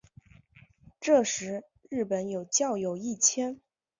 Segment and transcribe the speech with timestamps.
[0.99, 3.61] 这时日本有教友一千。